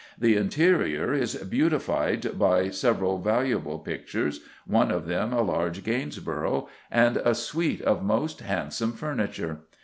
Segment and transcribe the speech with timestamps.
[0.17, 7.17] The interior is beautified by several valuable pictures, one of them a large Gainsborough, and
[7.17, 9.59] a suite of most handsome furniture.